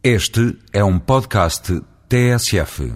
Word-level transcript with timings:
Este 0.00 0.56
é 0.72 0.84
um 0.84 0.96
podcast 0.96 1.82
TSF. 2.08 2.92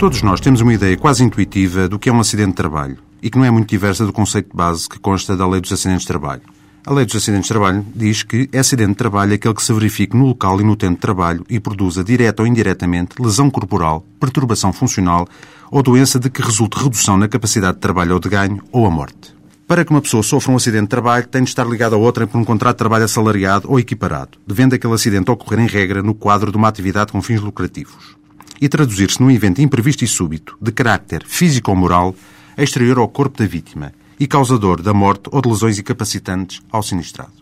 Todos 0.00 0.22
nós 0.22 0.40
temos 0.40 0.60
uma 0.60 0.74
ideia 0.74 0.96
quase 0.96 1.22
intuitiva 1.22 1.88
do 1.88 1.96
que 1.96 2.08
é 2.08 2.12
um 2.12 2.18
acidente 2.18 2.48
de 2.48 2.54
trabalho 2.54 2.98
e 3.22 3.30
que 3.30 3.38
não 3.38 3.44
é 3.44 3.50
muito 3.52 3.68
diversa 3.68 4.04
do 4.04 4.12
conceito 4.12 4.48
base 4.52 4.88
que 4.88 4.98
consta 4.98 5.36
da 5.36 5.46
Lei 5.46 5.60
dos 5.60 5.72
Acidentes 5.72 6.02
de 6.02 6.08
Trabalho. 6.08 6.42
A 6.88 6.94
Lei 6.94 7.04
dos 7.04 7.16
Acidentes 7.16 7.48
de 7.48 7.52
Trabalho 7.52 7.84
diz 7.94 8.22
que 8.22 8.48
é 8.50 8.60
acidente 8.60 8.92
de 8.92 8.96
trabalho 8.96 9.34
aquele 9.34 9.52
que 9.52 9.62
se 9.62 9.74
verifique 9.74 10.16
no 10.16 10.28
local 10.28 10.58
e 10.58 10.64
no 10.64 10.74
tempo 10.74 10.94
de 10.94 11.00
trabalho 11.00 11.44
e 11.46 11.60
produza, 11.60 12.02
direta 12.02 12.40
ou 12.40 12.48
indiretamente, 12.48 13.20
lesão 13.20 13.50
corporal, 13.50 14.06
perturbação 14.18 14.72
funcional 14.72 15.28
ou 15.70 15.82
doença 15.82 16.18
de 16.18 16.30
que 16.30 16.40
resulte 16.40 16.82
redução 16.82 17.18
na 17.18 17.28
capacidade 17.28 17.74
de 17.74 17.80
trabalho 17.82 18.14
ou 18.14 18.18
de 18.18 18.30
ganho 18.30 18.62
ou 18.72 18.86
a 18.86 18.90
morte. 18.90 19.36
Para 19.66 19.84
que 19.84 19.90
uma 19.90 20.00
pessoa 20.00 20.22
sofra 20.22 20.50
um 20.50 20.56
acidente 20.56 20.84
de 20.84 20.88
trabalho, 20.88 21.28
tem 21.28 21.42
de 21.42 21.50
estar 21.50 21.66
ligada 21.68 21.94
a 21.94 21.98
outra 21.98 22.26
por 22.26 22.38
um 22.38 22.44
contrato 22.44 22.76
de 22.76 22.78
trabalho 22.78 23.04
assalariado 23.04 23.70
ou 23.70 23.78
equiparado, 23.78 24.38
devendo 24.46 24.72
aquele 24.72 24.94
acidente 24.94 25.30
ocorrer 25.30 25.60
em 25.60 25.68
regra 25.68 26.02
no 26.02 26.14
quadro 26.14 26.50
de 26.50 26.56
uma 26.56 26.68
atividade 26.68 27.12
com 27.12 27.20
fins 27.20 27.42
lucrativos. 27.42 28.16
E 28.58 28.66
traduzir-se 28.66 29.20
num 29.20 29.30
evento 29.30 29.60
imprevisto 29.60 30.06
e 30.06 30.08
súbito, 30.08 30.56
de 30.58 30.72
carácter 30.72 31.22
físico 31.26 31.70
ou 31.70 31.76
moral, 31.76 32.14
exterior 32.56 32.96
ao 32.96 33.08
corpo 33.08 33.36
da 33.36 33.46
vítima 33.46 33.92
e 34.18 34.26
causador 34.26 34.82
da 34.82 34.92
morte 34.92 35.28
ou 35.30 35.40
de 35.40 35.48
lesões 35.48 35.78
incapacitantes 35.78 36.60
ao 36.70 36.82
sinistrado. 36.82 37.32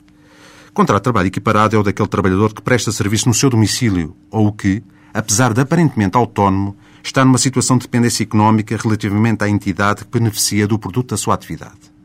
Contrato 0.73 1.01
de 1.01 1.05
trabalho 1.05 1.29
equiparado 1.29 1.75
é 1.75 1.79
o 1.79 1.83
daquele 1.83 2.09
trabalhador 2.09 2.53
que 2.53 2.61
presta 2.61 2.93
serviço 2.93 3.29
no 3.29 3.35
seu 3.35 3.49
domicílio 3.49 4.15
ou 4.31 4.49
o 4.49 4.53
que, 4.53 4.83
apesar 5.15 5.55
de 5.55 5.61
aparentemente 5.63 6.17
autónomo, 6.17 6.77
está 7.03 7.25
numa 7.25 7.39
situação 7.39 7.79
de 7.79 7.85
dependência 7.85 8.23
económica 8.23 8.77
relativamente 8.77 9.43
à 9.43 9.49
entidade 9.49 10.05
que 10.05 10.19
beneficia 10.19 10.67
do 10.67 10.79
produto 10.79 11.11
da 11.11 11.17
sua 11.17 11.35
atividade. 11.35 11.97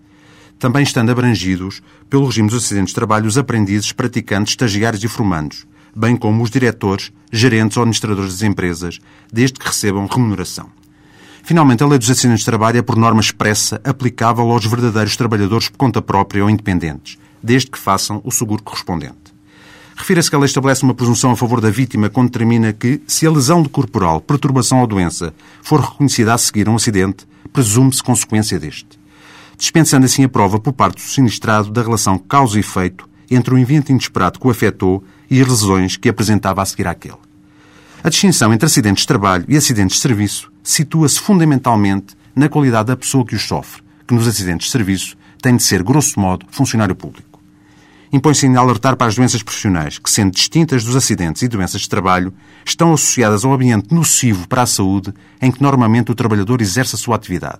Também 0.58 0.84
estando 0.84 1.10
abrangidos 1.10 1.82
pelo 2.10 2.26
regime 2.26 2.48
dos 2.48 2.63
acidentes 2.63 2.91
de 2.91 2.96
trabalho 2.96 3.28
os 3.28 3.38
aprendizes, 3.38 3.91
praticantes, 3.91 4.54
estagiários 4.54 5.04
e 5.04 5.08
formandos, 5.08 5.66
bem 5.96 6.16
como 6.16 6.44
os 6.44 6.50
diretores, 6.50 7.12
gerentes 7.32 7.78
ou 7.78 7.84
administradores 7.84 8.32
das 8.32 8.44
empresas, 8.44 9.00
desde 9.34 9.60
que 9.60 9.66
recebam 9.66 10.06
remuneração. 10.06 10.70
Finalmente, 11.44 11.84
a 11.84 11.88
lei 11.88 11.98
dos 11.98 12.10
acidentes 12.10 12.42
de 12.42 12.46
trabalho 12.46 12.78
é, 12.78 12.82
por 12.82 12.96
norma 12.96 13.20
expressa, 13.20 13.82
aplicável 13.84 14.50
aos 14.52 14.66
verdadeiros 14.66 15.16
trabalhadores 15.16 15.70
por 15.70 15.78
conta 15.78 16.02
própria 16.02 16.44
ou 16.44 16.50
independentes, 16.50 17.18
desde 17.42 17.70
que 17.70 17.78
façam 17.78 18.22
o 18.24 18.32
seguro 18.32 18.64
correspondente. 18.64 19.16
Refira-se 19.96 20.30
que 20.30 20.36
a 20.36 20.40
lei 20.40 20.48
estabelece 20.48 20.84
uma 20.84 20.96
presunção 20.96 21.32
a 21.32 21.36
favor 21.36 21.62
da 21.62 21.70
vítima 21.70 22.10
quando 22.10 22.32
determina 22.32 22.74
que, 22.74 23.02
se 23.06 23.28
a 23.28 23.32
lesão 23.32 23.62
de 23.62 23.70
corporal, 23.70 24.22
perturbação 24.22 24.82
ou 24.82 24.88
doença 24.88 25.34
for 25.62 25.80
reconhecida 25.80 26.34
a 26.34 26.38
seguir 26.38 26.68
a 26.68 26.72
um 26.72 26.76
acidente, 26.76 27.28
presume-se 27.54 28.02
consequência 28.02 28.60
deste. 28.60 29.00
Dispensando 29.58 30.06
assim 30.06 30.24
a 30.24 30.30
prova 30.30 30.60
por 30.60 30.74
parte 30.74 30.96
do 30.96 31.02
sinistrado 31.02 31.70
da 31.70 31.84
relação 31.84 32.18
causa 32.18 32.58
e 32.58 32.62
efeito 32.62 33.08
entre 33.30 33.54
o 33.54 33.58
evento 33.58 33.92
inesperado 33.92 34.40
que 34.40 34.48
o 34.48 34.50
afetou 34.50 35.04
e 35.30 35.40
as 35.40 35.48
lesões 35.48 35.98
que 35.98 36.10
apresentava 36.10 36.62
a 36.62 36.66
seguir 36.66 36.88
àquele. 36.88 37.30
A 38.04 38.10
distinção 38.10 38.52
entre 38.52 38.66
acidentes 38.66 39.02
de 39.02 39.07
trabalho 39.07 39.46
e 39.48 39.55
acidentes 39.55 39.98
de 39.98 40.02
serviço 40.02 40.52
situa-se 40.63 41.20
fundamentalmente 41.20 42.16
na 42.35 42.49
qualidade 42.49 42.88
da 42.88 42.98
pessoa 42.98 43.24
que 43.24 43.35
os 43.35 43.44
sofre, 43.44 43.84
que 44.07 44.13
nos 44.16 44.27
acidentes 44.27 44.66
de 44.66 44.71
serviço 44.71 45.16
tem 45.40 45.55
de 45.55 45.62
ser, 45.62 45.84
grosso 45.84 46.20
modo, 46.20 46.48
funcionário 46.49 46.96
público. 46.96 47.40
Impõe-se 48.12 48.48
ainda 48.48 48.60
alertar 48.60 48.96
para 48.96 49.05
as 49.05 49.16
doenças 49.16 49.44
profissionais, 49.44 49.99
que, 49.99 50.10
sendo 50.10 50.32
distintas 50.32 50.84
dos 50.84 50.96
acidentes 50.96 51.44
e 51.44 51.48
doenças 51.48 51.82
de 51.82 51.90
trabalho, 51.90 52.34
estão 52.66 52.91
associadas 52.91 53.46
ao 53.46 53.54
ambiente 53.54 53.94
nocivo 53.94 54.48
para 54.48 54.63
a 54.63 54.68
saúde 54.68 55.13
em 55.40 55.52
que 55.52 55.62
normalmente 55.62 56.12
o 56.12 56.16
trabalhador 56.16 56.60
exerce 56.60 56.96
a 56.96 56.98
sua 56.98 57.16
atividade, 57.16 57.60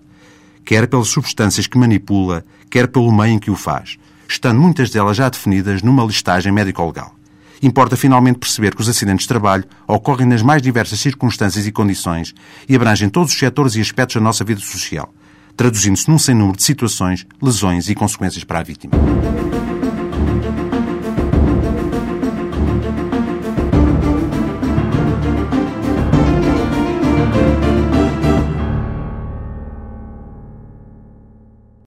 quer 0.66 0.88
pelas 0.88 1.10
substâncias 1.10 1.68
que 1.68 1.78
manipula, 1.78 2.44
quer 2.68 2.88
pelo 2.88 3.12
meio 3.12 3.34
em 3.34 3.40
que 3.40 3.52
o 3.52 3.56
faz, 3.56 4.00
estando 4.28 4.60
muitas 4.60 4.90
delas 4.90 5.18
já 5.18 5.30
definidas 5.30 5.84
numa 5.84 6.04
listagem 6.04 6.52
médico-legal. 6.52 7.16
Importa 7.62 7.96
finalmente 7.96 8.40
perceber 8.40 8.74
que 8.74 8.82
os 8.82 8.90
acidentes 8.90 9.24
de 9.24 9.28
trabalho 9.28 9.64
ocorrem 9.88 10.28
nas 10.28 10.42
mais 10.42 10.62
diversas 10.62 11.00
circunstâncias 11.00 11.68
e 11.68 11.72
condições 11.72 12.34
e 12.68 12.76
abrangem 12.76 13.08
todos 13.08 13.32
os 13.32 13.38
setores 13.38 13.76
e 13.76 13.82
aspectos 13.82 14.16
da 14.16 14.22
nossa 14.22 14.44
vida 14.44 14.60
social, 14.60 15.14
traduzindo-se 15.56 16.10
num 16.10 16.18
sem 16.18 16.34
número 16.34 16.58
de 16.58 16.64
situações, 16.64 17.26
lesões 17.42 17.88
e 17.88 17.94
consequências 17.94 18.44
para 18.44 18.60
a 18.60 18.64
vítima. 18.64 18.94